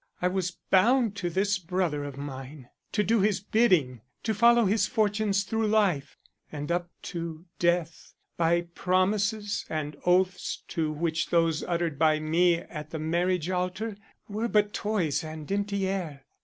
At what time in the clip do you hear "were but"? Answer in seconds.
14.27-14.73